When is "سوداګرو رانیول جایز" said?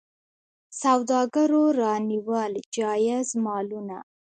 0.81-3.27